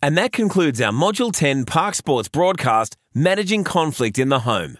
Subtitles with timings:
[0.00, 4.78] And that concludes our Module 10 Park Sports broadcast, Managing Conflict in the Home.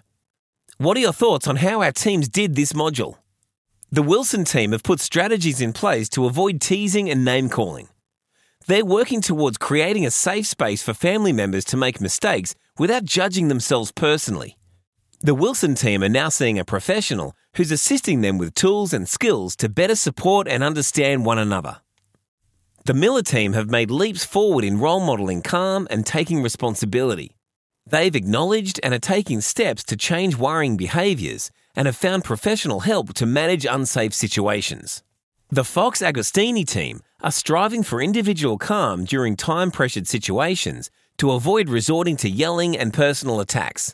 [0.77, 3.17] What are your thoughts on how our teams did this module?
[3.91, 7.89] The Wilson team have put strategies in place to avoid teasing and name calling.
[8.65, 13.49] They're working towards creating a safe space for family members to make mistakes without judging
[13.49, 14.57] themselves personally.
[15.19, 19.57] The Wilson team are now seeing a professional who's assisting them with tools and skills
[19.57, 21.81] to better support and understand one another.
[22.89, 27.35] The Miller team have made leaps forward in role modelling calm and taking responsibility.
[27.85, 33.13] They've acknowledged and are taking steps to change worrying behaviours and have found professional help
[33.13, 35.03] to manage unsafe situations.
[35.51, 41.69] The Fox Agostini team are striving for individual calm during time pressured situations to avoid
[41.69, 43.93] resorting to yelling and personal attacks.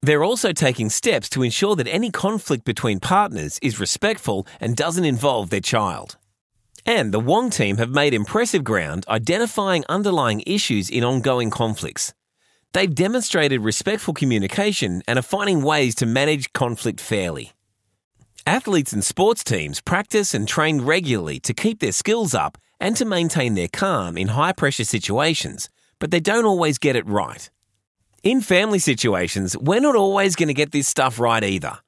[0.00, 5.04] They're also taking steps to ensure that any conflict between partners is respectful and doesn't
[5.04, 6.17] involve their child.
[6.88, 12.14] And the Wong team have made impressive ground identifying underlying issues in ongoing conflicts.
[12.72, 17.52] They've demonstrated respectful communication and are finding ways to manage conflict fairly.
[18.46, 23.04] Athletes and sports teams practice and train regularly to keep their skills up and to
[23.04, 27.50] maintain their calm in high pressure situations, but they don't always get it right.
[28.22, 31.80] In family situations, we're not always going to get this stuff right either.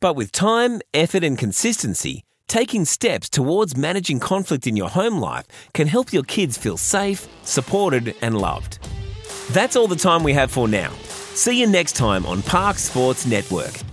[0.00, 5.46] But with time, effort, and consistency, taking steps towards managing conflict in your home life
[5.74, 8.78] can help your kids feel safe, supported, and loved.
[9.52, 10.92] That's all the time we have for now.
[11.34, 13.85] See you next time on Park Sports Network.